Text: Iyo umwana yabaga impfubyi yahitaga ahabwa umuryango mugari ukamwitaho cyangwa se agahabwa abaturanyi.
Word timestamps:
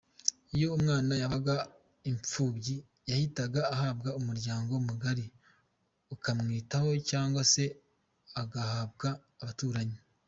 Iyo 0.55 0.67
umwana 0.77 1.13
yabaga 1.21 1.55
impfubyi 2.09 2.75
yahitaga 3.09 3.61
ahabwa 3.75 4.09
umuryango 4.19 4.73
mugari 4.87 5.25
ukamwitaho 6.13 6.89
cyangwa 7.09 7.41
se 7.53 7.63
agahabwa 8.41 9.09
abaturanyi. 9.43 9.97